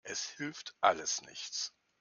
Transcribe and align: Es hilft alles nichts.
Es 0.03 0.29
hilft 0.31 0.75
alles 0.81 1.21
nichts. 1.21 1.75